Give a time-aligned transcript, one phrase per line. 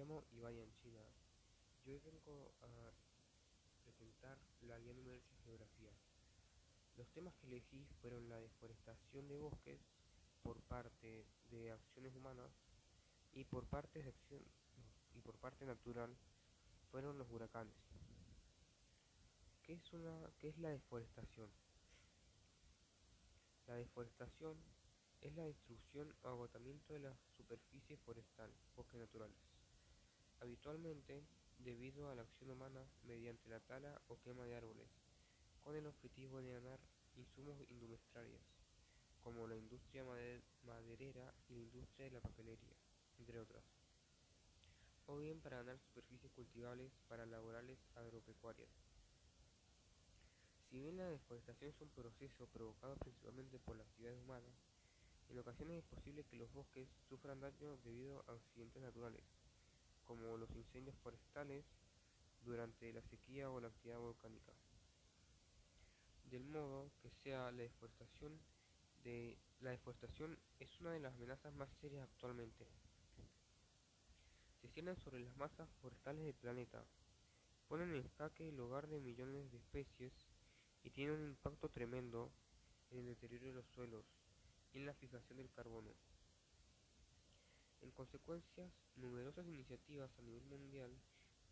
[0.00, 1.02] llamo Ibai China
[1.84, 2.90] y hoy vengo a
[3.84, 5.90] presentar la guía número de geografía.
[6.96, 9.78] Los temas que elegí fueron la deforestación de bosques
[10.42, 12.50] por parte de acciones humanas
[13.34, 14.42] y por parte de acción
[15.14, 16.16] y por parte natural
[16.90, 17.76] fueron los huracanes.
[19.62, 21.50] ¿Qué es una qué es la deforestación?
[23.66, 24.56] La deforestación
[25.20, 29.59] es la destrucción o agotamiento de la superficie forestal, bosques naturales.
[30.40, 31.22] Habitualmente,
[31.58, 34.88] debido a la acción humana mediante la tala o quema de árboles,
[35.62, 36.80] con el objetivo de ganar
[37.16, 38.40] insumos industriales,
[39.22, 40.02] como la industria
[40.62, 42.74] maderera y la industria de la papelería,
[43.18, 43.62] entre otras.
[45.06, 48.70] O bien para ganar superficies cultivables para laborales agropecuarias.
[50.70, 54.54] Si bien la deforestación es un proceso provocado principalmente por las actividades humanas,
[55.28, 59.24] en ocasiones es posible que los bosques sufran daño debido a accidentes naturales,
[60.10, 61.64] como los incendios forestales
[62.42, 64.50] durante la sequía o la actividad volcánica.
[66.24, 68.36] Del modo que sea la deforestación
[69.04, 72.66] de la deforestación es una de las amenazas más serias actualmente.
[74.60, 76.84] Se ciernen sobre las masas forestales del planeta,
[77.68, 80.12] ponen en jaque el hogar de millones de especies
[80.82, 82.32] y tienen un impacto tremendo
[82.90, 84.04] en el deterioro de los suelos,
[84.72, 85.94] en la fijación del carbono.
[87.82, 90.90] En consecuencia, numerosas iniciativas a nivel mundial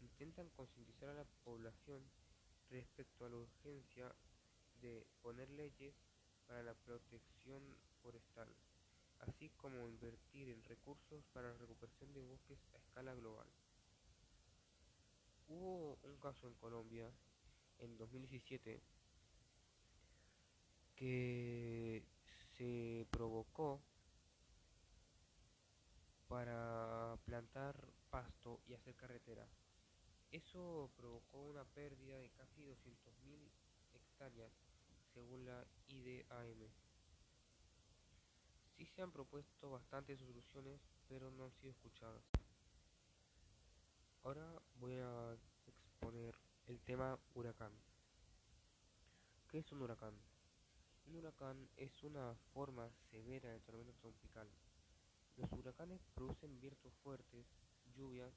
[0.00, 2.02] intentan concientizar a la población
[2.70, 4.14] respecto a la urgencia
[4.80, 5.94] de poner leyes
[6.46, 7.62] para la protección
[8.02, 8.48] forestal,
[9.20, 13.46] así como invertir en recursos para la recuperación de bosques a escala global.
[15.48, 17.10] Hubo un caso en Colombia
[17.78, 18.80] en 2017
[20.94, 22.02] que
[22.56, 23.80] se provocó
[26.38, 27.74] para plantar
[28.10, 29.44] pasto y hacer carretera.
[30.30, 33.50] Eso provocó una pérdida de casi 200.000
[33.92, 34.52] hectáreas
[35.12, 36.70] según la IDAM.
[38.76, 42.22] Sí se han propuesto bastantes soluciones, pero no han sido escuchadas.
[44.22, 45.36] Ahora voy a
[45.66, 46.36] exponer
[46.68, 47.72] el tema huracán.
[49.48, 50.14] ¿Qué es un huracán?
[51.06, 54.48] Un huracán es una forma severa de tormenta tropical.
[55.38, 57.46] Los huracanes producen vientos fuertes,
[57.96, 58.34] lluvias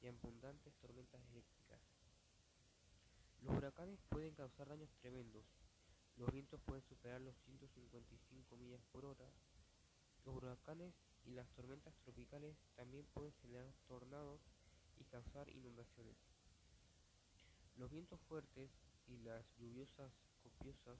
[0.00, 1.80] y abundantes tormentas eléctricas.
[3.42, 5.44] Los huracanes pueden causar daños tremendos.
[6.16, 9.28] Los vientos pueden superar los 155 millas por hora.
[10.24, 14.40] Los huracanes y las tormentas tropicales también pueden generar tornados
[14.96, 16.16] y causar inundaciones.
[17.76, 18.70] Los vientos fuertes
[19.08, 20.98] y las lluviosas copiosas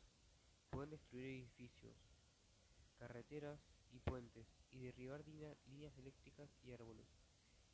[0.70, 1.96] Pueden destruir edificios,
[2.98, 3.58] carreteras
[3.96, 7.06] y puentes y derribar líneas eléctricas y árboles.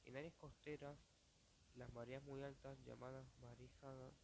[0.04, 0.96] En áreas costeras,
[1.74, 4.14] las mareas muy altas, llamadas marejadas,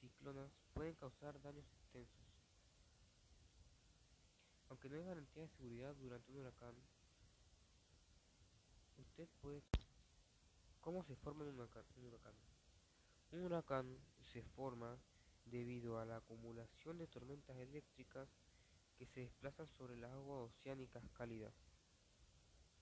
[0.00, 2.26] ciclonas, pueden causar daños extensos.
[4.68, 6.74] Aunque no hay garantía de seguridad durante un huracán,
[8.98, 9.62] usted puede...
[10.80, 12.34] ¿Cómo se forma un huracán?
[13.32, 13.98] Un huracán
[14.32, 14.96] se forma
[15.44, 18.28] debido a la acumulación de tormentas eléctricas
[18.96, 21.54] que se desplazan sobre las aguas oceánicas cálidas.